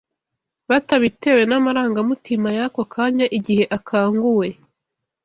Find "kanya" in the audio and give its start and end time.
2.93-3.25